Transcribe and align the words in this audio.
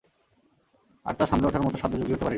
আর 1.05 1.13
তা 1.15 1.23
সামলে 1.25 1.45
ওঠার 1.47 1.63
মতো 1.65 1.77
সাধ্য 1.77 1.95
জুগিয়ে 1.97 2.15
উঠতে 2.15 2.25
পারিনি। 2.25 2.29